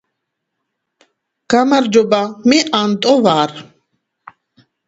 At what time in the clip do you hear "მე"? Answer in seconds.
2.49-2.63